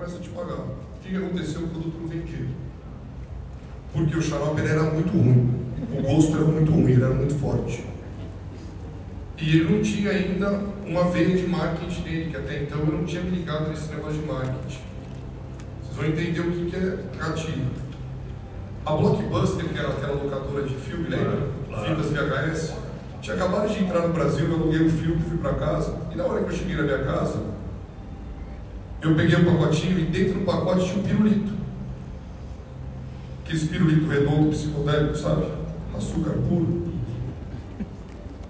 [0.00, 0.54] começa a te pagar.
[0.54, 1.62] O que aconteceu?
[1.62, 2.46] O produto não vendia.
[3.92, 5.60] Porque o xarope era muito ruim.
[5.92, 7.84] O gosto era muito ruim, ele era muito forte.
[9.36, 13.04] E ele não tinha ainda uma veia de marketing dele, que até então eu não
[13.04, 14.80] tinha me ligado nesse negócio de marketing.
[15.82, 17.66] Vocês vão entender o que é gatilho.
[18.86, 21.48] A Blockbuster, que era aquela locadora de filme, lembra?
[21.68, 21.96] Claro.
[21.96, 22.74] Fitas VHS.
[23.20, 25.94] Tinha acabado de entrar no Brasil, eu aluguei o filme, fui para casa.
[26.10, 27.42] E na hora que eu cheguei na minha casa,
[29.02, 31.52] eu peguei um pacotinho e dentro do pacote tinha um pirulito.
[33.42, 35.46] Aquele pirulito redondo, psicodélico, sabe?
[35.96, 36.90] Açúcar puro.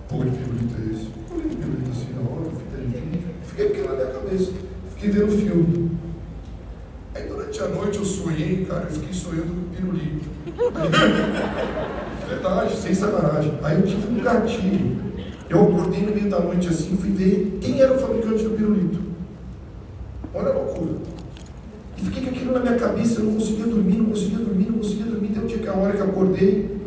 [0.08, 1.08] Pô, que pirulito é esse?
[1.30, 2.50] Eu olhei o pirulito assim na hora,
[3.46, 4.52] fiquei aquilo na minha cabeça.
[4.90, 5.90] Fiquei vendo o filme.
[7.14, 10.28] Aí durante a noite eu sonhei, cara, eu fiquei sonhando com o pirulito.
[12.28, 13.58] Verdade, sem sacanagem.
[13.62, 15.00] Aí eu tive um gatilho.
[15.48, 19.09] Eu acordei no meio da noite assim, fui ver quem era o fabricante do pirulito.
[20.34, 20.94] Olha a loucura.
[21.96, 24.78] E fiquei com aquilo na minha cabeça, eu não conseguia dormir, não conseguia dormir, não
[24.78, 25.28] conseguia dormir.
[25.30, 26.80] Até um dia que a hora que eu acordei.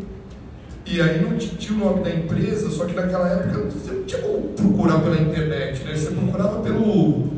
[0.86, 4.22] E aí não tinha o nome da empresa, só que naquela época você não tinha
[4.22, 5.96] como procurar pela internet, né?
[5.96, 7.32] Você procurava pelo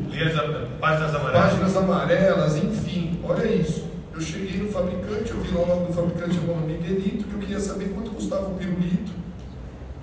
[0.80, 1.50] páginas amarelas.
[1.50, 3.84] páginas amarelas, enfim, olha isso.
[4.14, 7.34] Eu cheguei no fabricante, eu vi lá o nome do fabricante, o nome Miguelito, que
[7.34, 9.12] eu queria saber quanto custava o pirulito,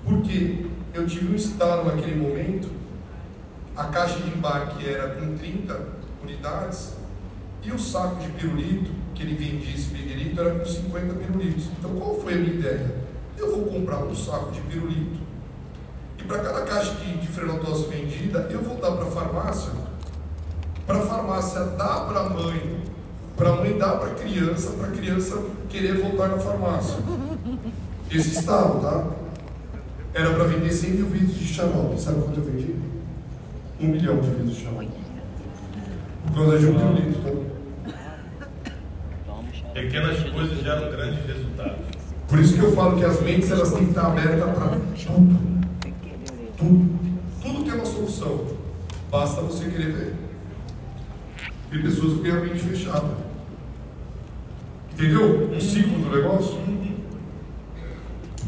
[0.04, 2.68] porque eu tive um estalo naquele momento,
[3.76, 5.80] a caixa de embarque era com 30
[6.22, 6.94] unidades,
[7.62, 11.68] e o saco de pirulito, que ele vendia esse Miguelito, era com 50 pirulitos.
[11.78, 12.94] Então qual foi a minha ideia?
[13.36, 15.18] Eu vou comprar um saco de pirulito,
[16.18, 17.26] e para cada caixa de, de
[17.88, 19.84] vendida, eu vou dar para a farmácia
[20.86, 22.82] para a farmácia dar para a mãe,
[23.36, 26.96] para a mãe dar para a criança, para a criança querer voltar na farmácia.
[28.10, 29.06] Esse estado, tá?
[30.12, 32.00] Era para vender 100 mil vidros de xarope.
[32.00, 32.74] Sabe quanto eu vendi?
[33.80, 34.88] Um milhão de vidros de xarope.
[36.26, 37.34] Por causa de um tá?
[39.74, 41.86] Pequenas coisas geram grandes resultados.
[42.28, 45.64] Por isso que eu falo que as mentes elas têm que estar abertas para tudo.
[46.56, 46.98] Tudo.
[47.42, 48.46] Tudo tem uma solução.
[49.10, 50.14] Basta você querer ver.
[51.70, 53.10] Tem pessoas que têm a mente fechada.
[54.92, 55.50] Entendeu?
[55.52, 56.58] Um ciclo do negócio.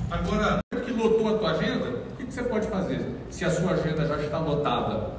[0.09, 3.05] Agora, que lotou a tua agenda, o que que você pode fazer?
[3.29, 5.16] Se a sua agenda já está lotada,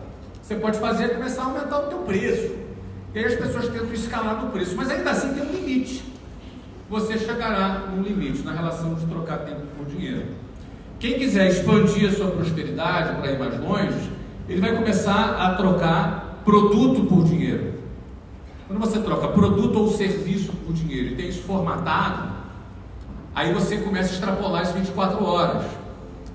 [0.48, 2.56] você pode fazer é começar a aumentar o teu preço.
[3.14, 6.02] E aí as pessoas tentam escalar no preço, mas ainda assim tem um limite.
[6.90, 10.28] Você chegará num limite na relação de trocar tempo por dinheiro.
[11.00, 14.10] Quem quiser expandir a sua prosperidade para ir mais longe,
[14.48, 17.74] ele vai começar a trocar produto por dinheiro.
[18.68, 22.38] Quando você troca produto ou serviço por dinheiro e tem isso formatado,
[23.38, 25.64] Aí você começa a extrapolar as 24 horas.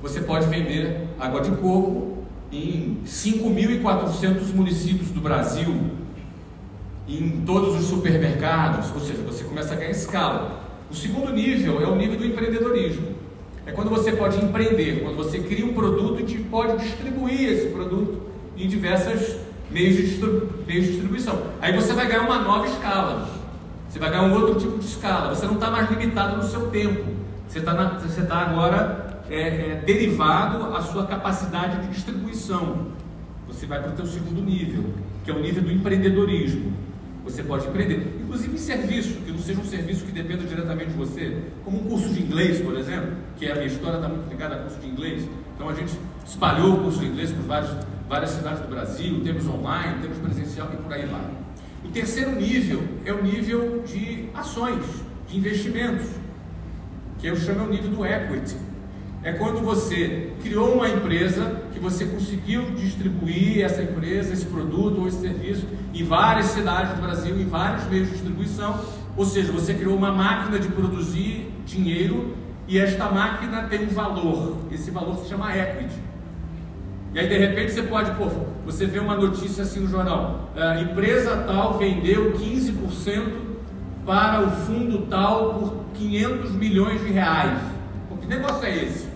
[0.01, 2.12] Você pode vender água de coco
[2.53, 5.75] em 5.400 municípios do Brasil,
[7.09, 10.61] em todos os supermercados, ou seja, você começa a ganhar escala.
[10.91, 13.13] O segundo nível é o nível do empreendedorismo.
[13.65, 18.21] É quando você pode empreender, quando você cria um produto e pode distribuir esse produto
[18.57, 19.37] em diversos
[19.71, 20.21] meios de,
[20.67, 21.43] meios de distribuição.
[21.61, 23.29] Aí você vai ganhar uma nova escala.
[23.89, 25.35] Você vai ganhar um outro tipo de escala.
[25.35, 27.05] Você não está mais limitado no seu tempo.
[27.49, 29.02] Você está tá agora
[29.33, 32.89] é, é, derivado à sua capacidade de distribuição.
[33.49, 34.85] Você vai para o teu segundo nível,
[35.25, 36.71] que é o nível do empreendedorismo.
[37.25, 40.97] Você pode empreender, inclusive em serviço, que não seja um serviço que dependa diretamente de
[40.97, 44.57] você, como um curso de inglês, por exemplo, que a minha história está muito ligada
[44.57, 45.27] a curso de inglês.
[45.55, 47.45] Então a gente espalhou o curso de inglês por
[48.09, 51.25] várias cidades do Brasil, temos online, temos presencial e por aí vai.
[51.85, 54.85] O terceiro nível é o nível de ações,
[55.27, 56.07] de investimentos,
[57.19, 58.72] que eu chamo o nível do equity.
[59.25, 65.07] É quando você criou uma empresa que você conseguiu distribuir essa empresa, esse produto ou
[65.07, 68.81] esse serviço em várias cidades do Brasil, em vários meios de distribuição.
[69.17, 72.35] Ou seja, você criou uma máquina de produzir dinheiro
[72.67, 74.57] e esta máquina tem um valor.
[74.73, 76.01] Esse valor se chama equity.
[77.15, 78.27] E aí de repente você pode, pô,
[78.65, 83.33] você vê uma notícia assim no jornal, a empresa tal vendeu 15%
[84.05, 87.61] para o fundo tal por 500 milhões de reais.
[88.09, 89.12] Pô, que negócio é esse?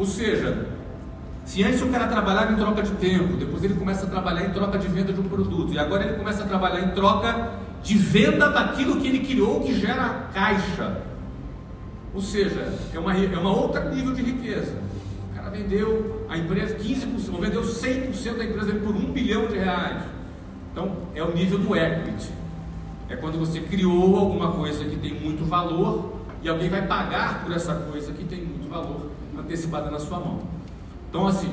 [0.00, 0.66] Ou seja,
[1.44, 4.50] se antes o cara trabalhava em troca de tempo, depois ele começa a trabalhar em
[4.50, 7.50] troca de venda de um produto, e agora ele começa a trabalhar em troca
[7.82, 11.02] de venda daquilo que ele criou que gera caixa.
[12.14, 14.72] Ou seja, é uma, é uma outra nível de riqueza.
[15.30, 19.58] O cara vendeu a empresa 15%, ou vendeu 100% da empresa por um bilhão de
[19.58, 20.02] reais.
[20.72, 22.30] Então, é o nível do equity.
[23.10, 27.52] É quando você criou alguma coisa que tem muito valor e alguém vai pagar por
[27.52, 29.09] essa coisa que tem muito valor
[29.50, 30.42] antecipada na sua mão.
[31.08, 31.52] Então, assim,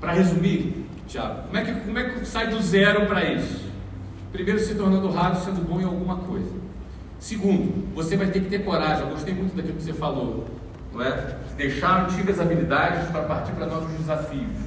[0.00, 3.66] para resumir, Tiago, como é, que, como é que sai do zero para isso?
[4.32, 6.52] Primeiro, se tornando raro, sendo bom em alguma coisa.
[7.18, 9.04] Segundo, você vai ter que ter coragem.
[9.04, 10.46] Eu gostei muito daquilo que você falou,
[10.92, 11.36] não é?
[11.56, 14.66] Deixar antigas habilidades para partir para novos desafios.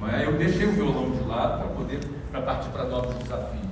[0.00, 0.26] Não é?
[0.26, 2.00] Eu deixei o violão de lado para poder
[2.30, 3.62] para partir para novos desafios.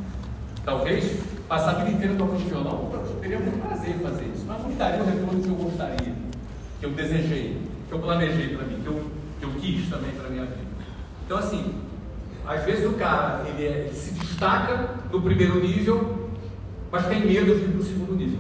[0.65, 4.63] Talvez passar a vida inteira tocando violão, eu teria muito prazer em fazer isso, mas
[4.63, 6.15] não daria o retorno que eu gostaria,
[6.79, 9.05] que eu desejei, que eu planejei para mim, que eu,
[9.41, 10.61] que eu quis também para minha vida.
[11.27, 11.75] Então, assim,
[12.47, 16.31] às vezes o cara ele, é, ele se destaca no primeiro nível,
[16.91, 18.39] mas tem medo de ir para o segundo nível.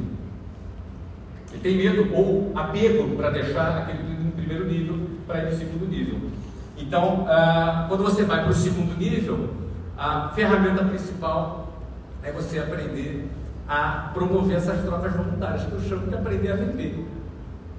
[1.50, 5.86] Ele tem medo ou apego para deixar aquele primeiro nível para ir para o segundo
[5.88, 6.30] nível.
[6.78, 9.50] Então, ah, quando você vai para o segundo nível,
[9.98, 11.72] a ferramenta principal
[12.22, 13.28] é você aprender
[13.68, 17.04] a promover essas trocas voluntárias, que eu chamo de aprender a vender.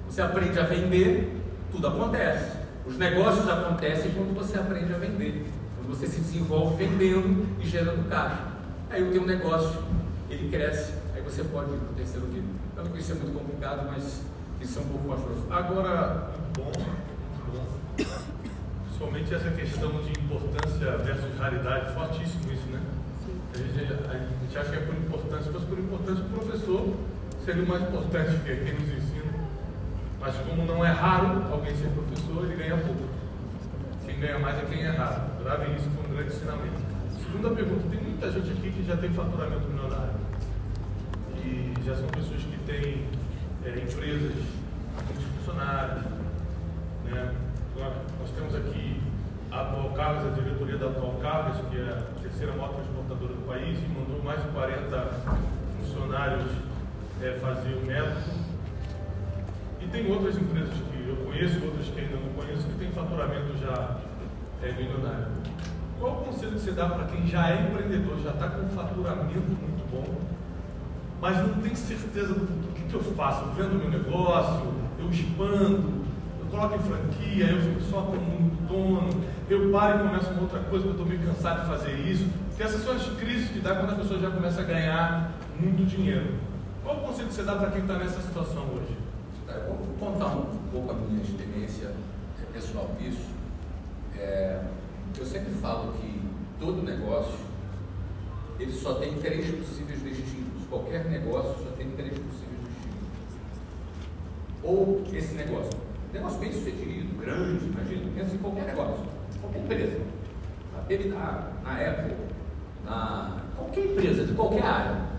[0.08, 1.42] Você aprende a vender,
[1.72, 2.58] tudo acontece.
[2.86, 5.46] Os negócios acontecem quando você aprende a vender.
[5.76, 8.52] Quando você se desenvolve vendendo e gerando caixa.
[8.90, 9.82] Aí o teu negócio,
[10.28, 12.50] ele cresce, aí você pode ir para o terceiro nível.
[12.76, 14.20] Eu não isso é muito complicado, mas
[14.60, 15.52] isso é um pouco mais profundo.
[15.52, 18.06] Agora, bom, bom.
[18.98, 22.80] Somente essa questão de importância versus raridade, fortíssimo isso, né?
[23.54, 26.94] A gente, a gente acha que é por importância, mas por importância o professor
[27.44, 29.21] seria o mais importante, que é quem nos ensina.
[30.22, 33.02] Mas como não é raro alguém ser professor, ele ganha pouco.
[34.06, 35.20] Quem ganha mais é quem é raro.
[35.42, 36.80] Grave isso com um grande ensinamento.
[37.20, 40.14] Segunda pergunta, tem muita gente aqui que já tem faturamento milionário.
[41.44, 43.08] E já são pessoas que têm
[43.64, 44.32] é, empresas
[44.96, 46.04] com funcionários.
[47.04, 47.34] Né?
[47.76, 49.02] Nós, temos aqui
[49.50, 53.44] a Atual Cargas, a diretoria da Atual Cargas, que é a terceira maior transportadora do
[53.44, 55.20] país, e mandou mais de 40
[55.80, 56.52] funcionários
[57.20, 58.41] é, fazer o método.
[59.92, 63.98] Tem outras empresas que eu conheço, outras que ainda não conheço, que têm faturamento já
[64.62, 65.26] é, milionário.
[66.00, 68.70] Qual o conselho que você dá para quem já é empreendedor, já está com um
[68.70, 70.18] faturamento muito bom,
[71.20, 72.70] mas não tem certeza do futuro?
[72.70, 73.44] O que, que eu faço?
[73.44, 76.06] Eu vendo meu negócio, eu expando,
[76.40, 80.42] eu coloco em franquia, eu fico só como um dono, eu paro e começo uma
[80.42, 82.26] outra coisa, porque eu estou meio cansado de fazer isso.
[82.48, 85.84] Porque essas são as crises que dá quando a pessoa já começa a ganhar muito
[85.84, 86.36] dinheiro.
[86.82, 89.11] Qual o conselho que você dá para quem está nessa situação hoje?
[89.48, 91.90] Eu vou contar um pouco a minha experiência
[92.52, 93.30] pessoal nisso.
[94.16, 94.62] É,
[95.18, 96.20] eu sempre falo que
[96.60, 97.38] todo negócio
[98.60, 100.66] ele só tem três possíveis destinos.
[100.68, 103.36] Qualquer negócio só tem três possíveis destinos.
[104.62, 105.72] Ou esse negócio,
[106.12, 109.04] negócio bem sucedido, grande, imagina, pensa em qualquer negócio,
[109.40, 110.00] qualquer empresa.
[111.08, 112.16] Na, na Apple,
[112.84, 115.12] na qualquer empresa, de qualquer área.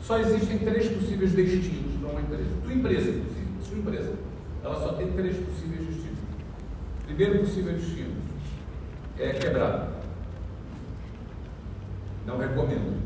[0.00, 1.91] Só existem três possíveis destinos
[2.22, 2.50] empresa.
[2.62, 4.14] Tua empresa, inclusive, sua empresa,
[4.62, 6.18] ela só tem três possíveis destinos.
[7.06, 8.14] Primeiro possível destino
[9.18, 9.88] é quebrar.
[12.26, 13.02] Não recomendo.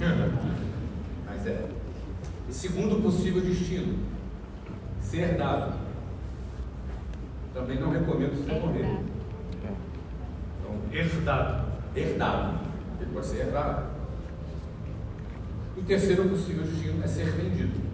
[1.26, 1.68] Mas é.
[2.48, 3.98] E segundo possível destino,
[5.00, 5.78] ser herdado.
[7.52, 9.00] Também não recomendo você morrer.
[10.58, 11.70] Então, herdado.
[11.94, 12.60] Herdado.
[13.00, 13.90] Ele pode ser herdado.
[15.76, 17.89] E o terceiro possível destino é ser vendido.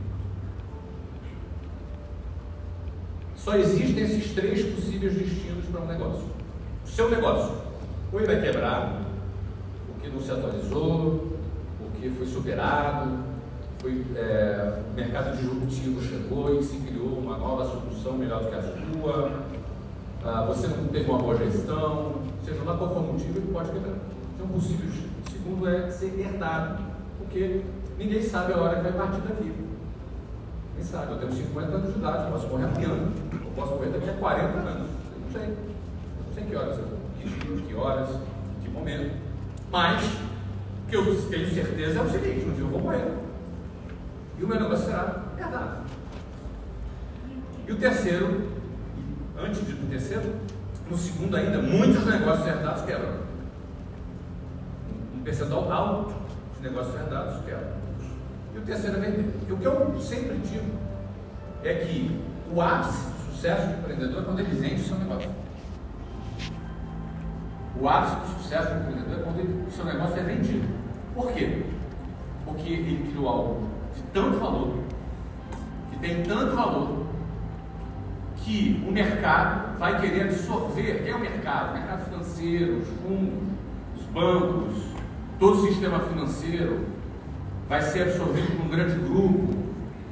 [3.47, 6.25] Só existem esses três possíveis destinos para um negócio.
[6.85, 7.55] O seu negócio,
[8.13, 9.03] ou ele vai quebrar,
[9.87, 11.29] porque não se atualizou,
[11.79, 13.21] porque foi superado,
[13.79, 18.57] foi, é, o mercado disruptivo chegou e se criou uma nova solução melhor do que
[18.57, 19.43] a sua,
[20.25, 23.71] ah, você não teve uma boa gestão, seja lá qual for o motivo, ele pode
[23.71, 23.95] quebrar.
[24.35, 24.89] Então, possível.
[25.25, 26.83] O segundo é ser herdado,
[27.17, 27.61] porque
[27.97, 29.66] ninguém sabe a hora que vai partir daqui.
[30.77, 31.13] Quem sabe?
[31.13, 32.89] Eu tenho 50 anos de idade, eu posso morrer amanhã,
[33.33, 35.49] eu posso morrer daqui a 40 anos, eu não sei.
[35.49, 36.77] Eu não sei que horas,
[37.19, 38.09] que dia, que horas,
[38.63, 39.17] que momento.
[39.73, 43.11] Mas, o que eu tenho certeza é o seguinte: um dia eu vou morrer.
[44.39, 45.87] E o meu negócio será herdado.
[47.67, 48.53] E o terceiro,
[49.39, 50.35] antes do terceiro,
[50.91, 53.27] no segundo ainda, muitos negócios herdados quebram.
[55.17, 56.15] Um percentual alto
[56.57, 57.86] de negócios herdados quebram.
[58.57, 59.35] E o terceiro é vender.
[59.47, 60.73] E o que eu sempre digo
[61.63, 62.19] é que
[62.51, 65.31] o ápice do sucesso do empreendedor é quando ele vende o seu negócio.
[67.79, 70.67] O ápice do sucesso do empreendedor é quando ele, o seu negócio é vendido.
[71.15, 71.65] Por quê?
[72.47, 74.79] Porque ele criou algo de tanto valor,
[75.91, 77.07] que tem tanto valor,
[78.37, 81.03] que o mercado vai querer absorver.
[81.03, 81.73] Quem é o mercado?
[81.73, 83.49] O mercado financeiro, os fundos,
[83.99, 84.83] os bancos,
[85.39, 86.96] todo o sistema financeiro
[87.69, 89.55] vai ser absorvido por um grande grupo,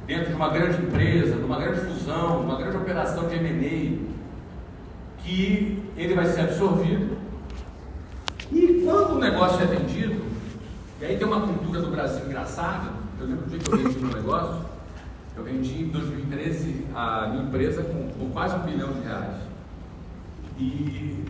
[0.05, 4.15] dentro de uma grande empresa, de uma grande fusão, uma grande operação de M&A,
[5.23, 7.17] que ele vai ser absorvido.
[8.51, 10.25] E quando o negócio é vendido,
[11.01, 12.89] E aí tem uma cultura do Brasil engraçada.
[13.19, 14.61] Eu lembro do dia que eu vendi meu negócio,
[15.35, 19.35] eu vendi em 2013 a minha empresa com, com quase um bilhão de reais.
[20.57, 21.25] E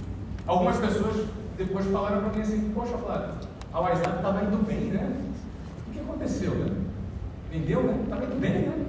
[0.46, 1.26] algumas pessoas
[1.58, 3.34] depois falaram para mim assim, poxa Flávio,
[3.74, 5.22] a WhatsApp estava indo bem, né?
[5.96, 6.72] O que aconteceu, né?
[7.50, 8.00] Vendeu, né?
[8.04, 8.86] Estava indo bem, né?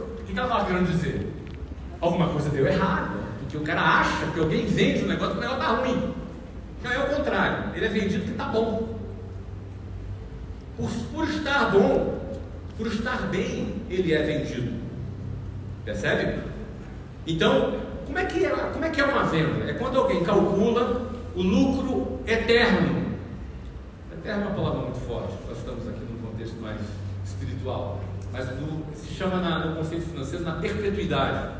[0.00, 1.32] O que ela estava querendo dizer?
[2.00, 5.60] Alguma coisa deu errado, porque o cara acha que alguém vende um negócio, o negócio
[5.60, 6.14] está ruim.
[6.82, 8.98] Não é o contrário, ele é vendido que está bom.
[10.76, 12.18] Por, por estar bom,
[12.76, 14.72] por estar bem, ele é vendido.
[15.84, 16.40] Percebe?
[17.24, 19.70] Então, como é que é, como é, que é uma venda?
[19.70, 23.01] É quando alguém calcula o lucro eterno.
[24.24, 26.80] É uma palavra muito forte, nós estamos aqui num contexto mais
[27.24, 28.00] espiritual,
[28.32, 31.56] mas no, se chama na, no conceito financeiro na perpetuidade.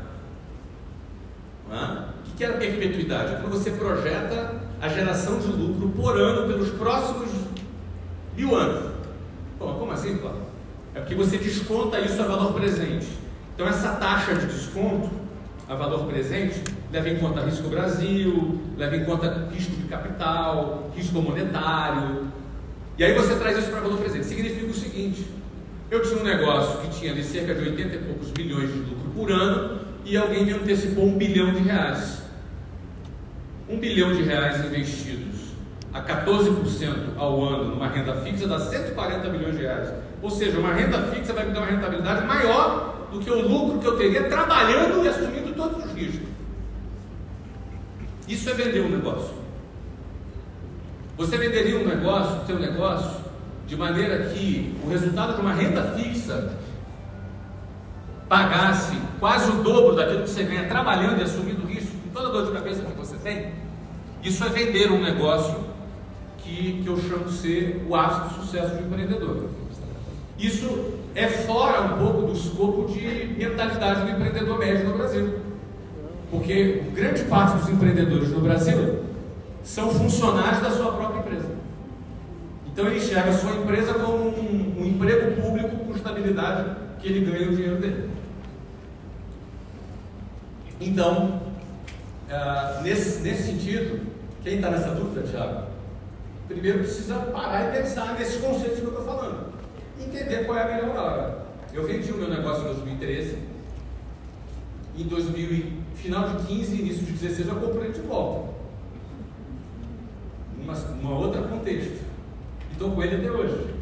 [1.69, 3.33] O que é a perpetuidade?
[3.33, 7.29] É quando você projeta a geração de lucro por ano pelos próximos
[8.35, 8.91] mil anos.
[9.59, 10.43] Bom, como assim, Cláudio?
[10.95, 13.07] É porque você desconta isso a valor presente.
[13.53, 15.09] Então, essa taxa de desconto
[15.67, 21.21] a valor presente leva em conta risco Brasil, leva em conta risco de capital, risco
[21.21, 22.31] monetário.
[22.97, 24.25] E aí você traz isso para valor presente.
[24.25, 25.25] Significa o seguinte:
[25.89, 29.09] eu tinha um negócio que tinha ali cerca de 80 e poucos bilhões de lucro
[29.15, 32.23] por ano e alguém me antecipou um bilhão de reais.
[33.69, 35.53] Um bilhão de reais investidos
[35.93, 39.89] a 14% ao ano numa renda fixa dá 140 milhões de reais.
[40.21, 43.79] Ou seja, uma renda fixa vai me dar uma rentabilidade maior do que o lucro
[43.79, 46.27] que eu teria trabalhando e assumindo todos os riscos.
[48.27, 49.32] Isso é vender um negócio.
[51.17, 53.21] Você venderia um negócio, seu negócio,
[53.67, 56.57] de maneira que o resultado de uma renda fixa
[58.27, 62.31] pagasse quase o dobro daquilo que você ganha trabalhando e assumindo risco, com toda a
[62.31, 63.51] dor de cabeça que você tem?
[64.23, 65.55] Isso é vender um negócio
[66.39, 69.49] que, que eu chamo de ser o ápice do sucesso de um empreendedor.
[70.39, 75.39] Isso é fora um pouco do escopo de mentalidade do empreendedor médio no Brasil.
[76.31, 79.12] Porque grande parte dos empreendedores no Brasil
[79.63, 81.49] são funcionários da sua própria empresa.
[82.67, 87.31] Então ele enxerga a sua empresa como um, um emprego público com estabilidade que ele
[87.31, 88.09] ganha o dinheiro dele.
[90.81, 91.41] Então,
[92.29, 94.01] uh, nesse, nesse sentido,
[94.43, 95.73] quem está nessa dúvida, Tiago?
[96.47, 99.53] primeiro precisa parar e pensar nesses conceitos que eu estou falando.
[99.99, 101.45] Entender qual é a melhor hora.
[101.73, 103.37] Eu vendi o meu negócio em 2013.
[104.97, 108.52] Em 2000, final de 15, início de 16, eu comprei de volta.
[110.73, 112.01] Uma, uma outra contexto.
[112.69, 113.75] E estou com ele até hoje.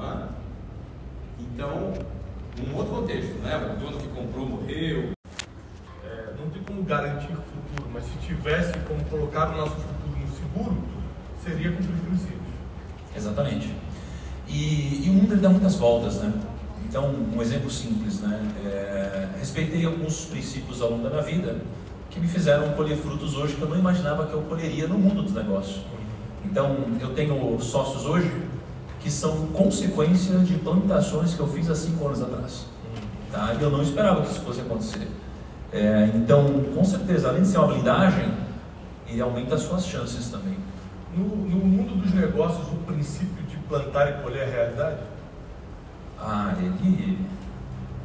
[0.00, 0.28] É?
[1.40, 1.92] Então,
[2.64, 3.56] um outro contexto, né?
[3.56, 5.10] O dono que comprou morreu.
[6.04, 10.18] É, não tem como garantir o futuro, mas se tivesse como colocar o nosso futuro
[10.20, 10.76] no seguro,
[11.44, 12.38] seria cumprir princípios.
[13.16, 13.74] Exatamente.
[14.46, 16.32] E, e, o mundo ele dá muitas voltas, né?
[16.88, 18.40] Então, um exemplo simples, né?
[18.64, 21.60] É, respeitei alguns princípios ao longo da minha vida
[22.10, 25.22] que me fizeram colher frutos hoje que eu não imaginava que eu colheria no mundo
[25.22, 25.82] dos negócios.
[26.44, 28.30] Então, eu tenho sócios hoje
[29.00, 32.66] que são consequência de plantações que eu fiz há cinco anos atrás.
[33.30, 33.54] Tá?
[33.58, 35.08] E eu não esperava que isso fosse acontecer.
[35.72, 38.32] É, então, com certeza, além de ser uma blindagem,
[39.06, 40.56] ele aumenta as suas chances também.
[41.14, 44.98] No, no mundo dos negócios, o princípio de plantar e colher a realidade?
[46.18, 47.18] Ah, ele,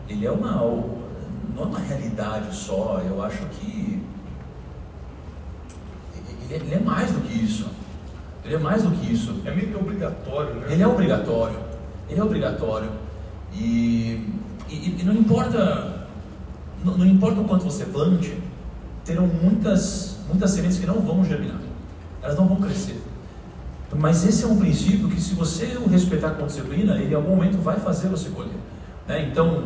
[0.07, 0.61] ele é uma,
[1.55, 4.01] não é uma realidade só, eu acho que
[6.49, 7.67] ele, ele é mais do que isso.
[8.45, 9.41] Ele é mais do que isso.
[9.45, 10.67] É meio que obrigatório, né?
[10.69, 11.59] Ele é obrigatório.
[12.09, 12.89] Ele é obrigatório.
[13.53, 14.27] E,
[14.69, 16.07] e, e não importa
[16.83, 18.37] não, não, importa o quanto você plante,
[19.05, 21.59] terão muitas, muitas sementes que não vão germinar
[22.23, 22.99] elas não vão crescer.
[23.95, 27.35] Mas esse é um princípio que, se você o respeitar com disciplina, ele em algum
[27.35, 28.55] momento vai fazer você colher.
[29.07, 29.27] Né?
[29.29, 29.65] Então,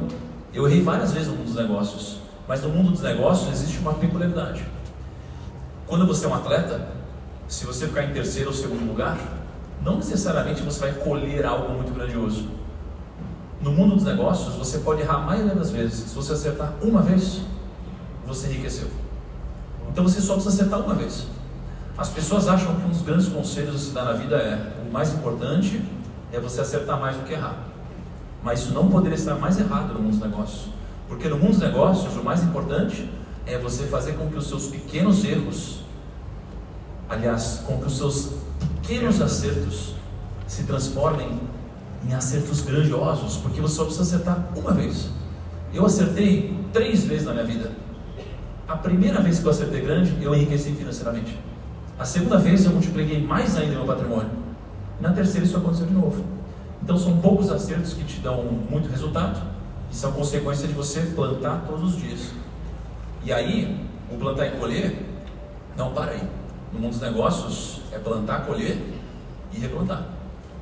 [0.54, 3.94] eu errei várias vezes no mundo dos negócios, mas no mundo dos negócios existe uma
[3.94, 4.66] peculiaridade.
[5.86, 6.88] Quando você é um atleta,
[7.48, 9.18] se você ficar em terceiro ou segundo lugar,
[9.84, 12.48] não necessariamente você vai colher algo muito grandioso.
[13.62, 16.10] No mundo dos negócios, você pode errar maioria das vezes.
[16.10, 17.42] Se você acertar uma vez,
[18.26, 18.88] você enriqueceu.
[19.90, 21.28] Então você só precisa acertar uma vez.
[21.98, 24.92] As pessoas acham que um dos grandes conselhos a se dar na vida é o
[24.92, 25.82] mais importante
[26.32, 27.67] é você acertar mais do que errar.
[28.44, 30.70] Mas isso não poderia estar mais errado no mundo dos negócios.
[31.08, 33.10] Porque no mundo dos negócios, o mais importante
[33.46, 35.82] é você fazer com que os seus pequenos erros,
[37.10, 39.96] aliás, com que os seus pequenos acertos
[40.46, 41.40] se transformem
[42.08, 45.10] em acertos grandiosos, porque você só precisa acertar uma vez.
[45.74, 47.72] Eu acertei três vezes na minha vida.
[48.68, 51.38] A primeira vez que eu acertei grande, eu enriqueci financeiramente.
[51.98, 54.30] A segunda vez eu multipliquei mais ainda meu patrimônio.
[55.00, 56.24] na terceira isso aconteceu de novo.
[56.88, 59.42] Então são poucos acertos que te dão muito resultado
[59.92, 62.32] e são consequência de você plantar todos os dias.
[63.26, 65.06] E aí, o plantar e colher,
[65.76, 66.24] não para aí.
[66.72, 68.82] No mundo dos negócios é plantar, colher
[69.52, 70.06] e replantar.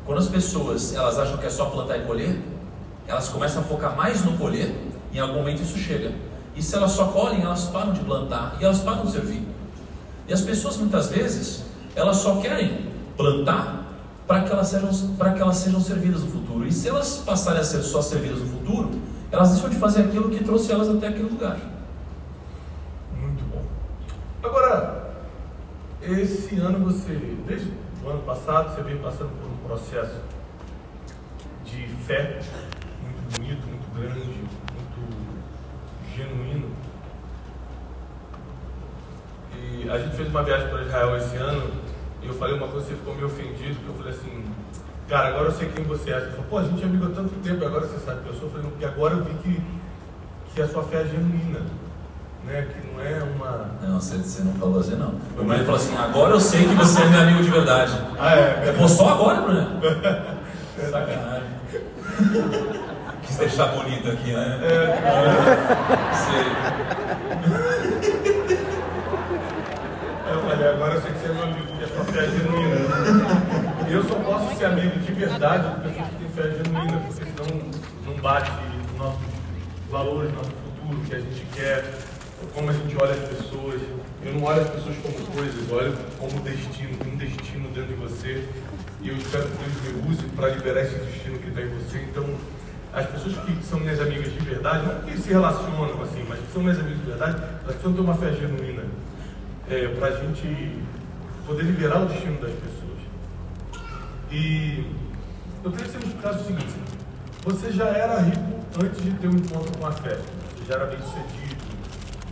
[0.04, 2.42] Quando as pessoas elas acham que é só plantar e colher,
[3.08, 4.76] elas começam a focar mais no colher,
[5.14, 6.12] em algum momento isso chega.
[6.56, 9.48] E se elas só colhem, elas param de plantar e elas param de servir.
[10.28, 11.66] E as pessoas muitas vezes,
[11.96, 13.75] elas só querem plantar
[14.28, 16.68] para que elas sejam que elas sejam servidas no futuro.
[16.68, 18.92] E se elas passarem a ser só servidas no futuro,
[19.32, 21.58] elas deixam de fazer aquilo que trouxe elas até aquele lugar.
[23.16, 23.64] Muito bom.
[24.44, 25.14] Agora,
[26.02, 27.72] esse ano você, desde
[28.04, 30.22] o ano passado, você vem passando por um processo
[31.64, 32.40] de fé
[33.02, 34.40] muito bonito, muito grande,
[34.74, 35.36] muito
[36.16, 36.70] genuíno.
[39.56, 41.85] E a gente fez uma viagem para Israel esse ano
[42.26, 44.44] e eu falei uma coisa, você ficou meio ofendido, porque eu falei assim,
[45.08, 46.20] cara, agora eu sei quem você é.
[46.20, 48.34] Você falou, pô, a gente é amigo há tanto tempo, agora você sabe que eu
[48.34, 48.44] sou.
[48.46, 49.62] Eu falei, porque agora eu vi que,
[50.56, 51.62] que a sua fé é genuína.
[52.46, 53.72] Né, que não é uma.
[53.82, 55.10] Não, você, você não falou assim, não.
[55.10, 58.00] O Bruno falou assim: agora eu sei que você é meu amigo de verdade.
[58.20, 58.72] Ah, é?
[58.78, 59.82] Postou agora, Bruno?
[60.92, 61.50] Sacanagem.
[63.24, 64.60] Quis deixar bonito aqui, né?
[64.62, 66.14] É.
[66.14, 66.46] Sei.
[70.28, 72.30] Eu falei, agora eu sei que você é meu amigo, porque a sua fé é
[72.30, 72.76] genuína.
[73.88, 77.24] E eu só posso ser amigo de verdade de pessoas que têm fé genuína, porque
[77.24, 77.72] senão
[78.06, 78.52] não bate
[78.98, 79.22] nossos
[79.90, 81.94] valores, nosso futuro, o que a gente quer,
[82.54, 83.82] como a gente olha as pessoas.
[84.24, 87.94] Eu não olho as pessoas como coisas, eu olho como destino, um destino dentro de
[87.96, 88.48] você.
[89.02, 92.00] E eu espero que Deus me use para liberar esse destino que está em você.
[92.10, 92.26] Então,
[92.94, 96.52] as pessoas que são minhas amigas de verdade, não que se relacionam assim, mas que
[96.52, 98.84] são minhas amigas de verdade, elas precisam ter uma fé genuína
[99.70, 100.80] é, para a gente
[101.46, 102.86] poder liberar o destino das pessoas.
[104.32, 104.86] E
[105.66, 106.76] eu queria que você me explicasse o seguinte:
[107.44, 110.86] você já era rico antes de ter um encontro com a fé, você já era
[110.86, 111.66] bem sucedido,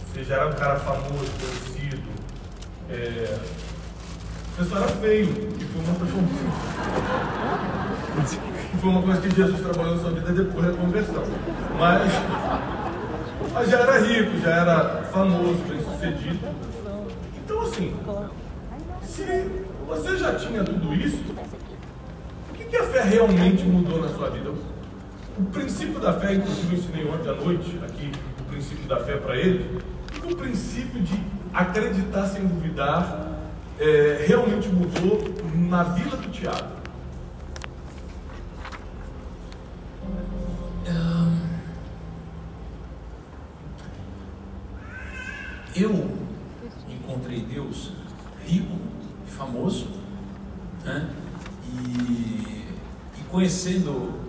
[0.08, 2.10] você já era um cara famoso, conhecido,
[2.90, 3.40] é,
[4.56, 5.30] você só era feio,
[5.60, 6.14] e foi uma coisa
[8.80, 11.24] foi uma coisa que Jesus trabalhou na sua vida depois da conversão.
[11.80, 12.12] Mas,
[13.54, 16.74] mas já era rico, já era famoso, bem sucedido
[17.74, 17.94] assim,
[19.04, 19.50] se
[19.88, 21.18] você já tinha tudo isso,
[22.74, 24.50] que, a fé realmente mudou na sua vida?
[25.38, 29.18] O princípio da fé, inclusive eu ensinei ontem à noite aqui o princípio da fé
[29.18, 29.80] para ele,
[30.24, 33.30] o princípio de acreditar sem duvidar
[33.80, 35.22] é, realmente mudou
[35.56, 36.74] na vida do Tiago.
[45.76, 46.08] Eu
[46.88, 47.92] encontrei Deus
[48.46, 48.78] rico,
[49.26, 49.88] famoso,
[50.84, 51.10] né?
[51.74, 52.64] e,
[53.20, 54.22] e conhecendo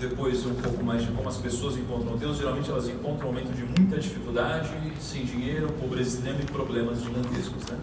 [0.00, 3.54] depois um pouco mais de como as pessoas encontram Deus, geralmente elas encontram um momento
[3.54, 7.66] de muita dificuldade, sem dinheiro, pobreza extrema e problemas gigantescos.
[7.66, 7.78] Né?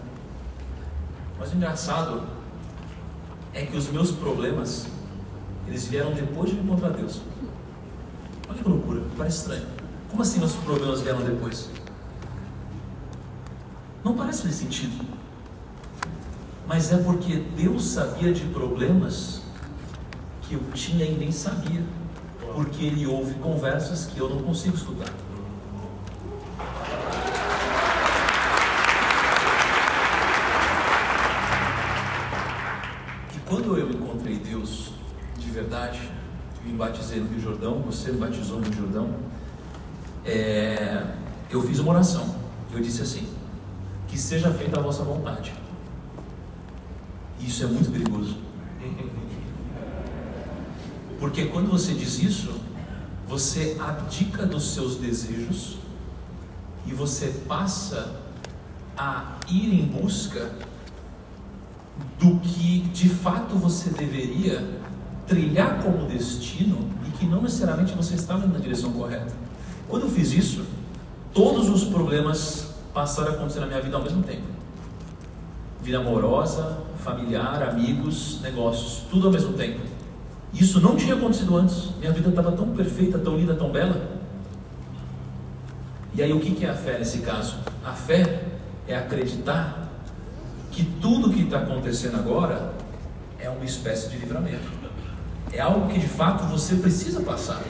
[1.37, 2.23] Mas o engraçado
[3.53, 4.87] é que os meus problemas,
[5.67, 7.21] eles vieram depois de encontrar Deus.
[8.49, 9.67] Olha que loucura, parece estranho.
[10.09, 11.69] Como assim nossos problemas vieram depois?
[14.03, 15.05] Não parece fazer sentido.
[16.67, 19.42] Mas é porque Deus sabia de problemas
[20.47, 21.83] que eu tinha e nem sabia.
[22.53, 25.11] Porque Ele ouve conversas que eu não consigo escutar.
[33.35, 34.93] E quando eu encontrei Deus
[35.37, 35.99] de verdade,
[36.63, 39.15] me batizei no Rio Jordão, você me batizou no Rio Jordão,
[40.25, 41.05] é,
[41.49, 42.35] eu fiz uma oração.
[42.71, 43.27] Eu disse assim:
[44.07, 45.53] que seja feita a vossa vontade.
[47.39, 48.37] Isso é muito perigoso.
[51.23, 52.51] Porque quando você diz isso,
[53.25, 55.77] você abdica dos seus desejos
[56.85, 58.19] e você passa
[58.97, 60.51] a ir em busca
[62.19, 64.81] do que de fato você deveria
[65.25, 69.33] trilhar como destino e que não necessariamente você estava na direção correta.
[69.87, 70.65] Quando eu fiz isso,
[71.33, 74.43] todos os problemas passaram a acontecer na minha vida ao mesmo tempo.
[75.81, 79.92] Vida amorosa, familiar, amigos, negócios, tudo ao mesmo tempo.
[80.53, 81.89] Isso não tinha acontecido antes.
[81.99, 84.19] Minha vida estava tão perfeita, tão linda, tão bela.
[86.13, 87.57] E aí o que é a fé nesse caso?
[87.83, 88.43] A fé
[88.87, 89.89] é acreditar
[90.71, 92.73] que tudo que está acontecendo agora
[93.39, 94.67] é uma espécie de livramento.
[95.51, 97.61] É algo que de fato você precisa passar.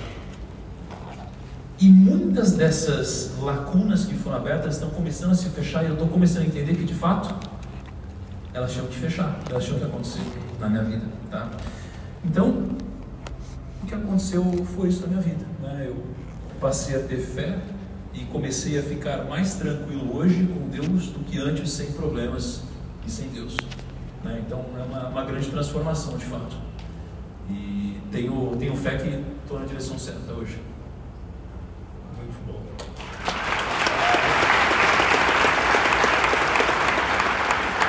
[1.80, 6.08] E muitas dessas lacunas que foram abertas estão começando a se fechar e eu estou
[6.08, 7.34] começando a entender que de fato
[8.54, 10.22] elas tinham que fechar, elas tinham que acontecer
[10.60, 11.50] na minha vida, tá?
[12.26, 12.70] Então,
[13.82, 14.44] o que aconteceu
[14.76, 15.86] foi isso na minha vida, né?
[15.88, 16.04] Eu
[16.60, 17.60] passei a ter fé
[18.14, 22.62] e comecei a ficar mais tranquilo hoje com Deus do que antes sem problemas
[23.06, 23.58] e sem Deus.
[24.24, 24.42] Né?
[24.46, 26.56] Então é uma, uma, grande transformação de fato.
[27.50, 30.60] E tenho, tenho fé que estou na direção certa hoje.
[32.18, 32.62] Muito bom.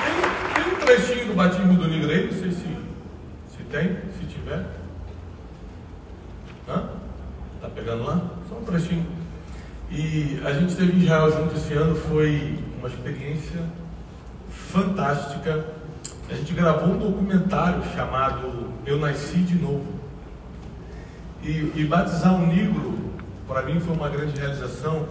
[0.04, 2.76] Tem, tem um trechinho do batismo do negro aí, não sei se,
[3.56, 4.66] se tem, se tiver.
[6.66, 6.88] Hã?
[7.60, 8.30] Tá pegando lá?
[8.48, 9.06] Só um trechinho.
[10.74, 13.60] E a gente teve em Israel junto esse ano, foi uma experiência
[14.50, 15.64] fantástica.
[16.28, 19.86] A gente gravou um documentário chamado Eu Nasci de Novo.
[21.42, 22.98] E, e batizar um negro,
[23.46, 25.06] para mim, foi uma grande realização.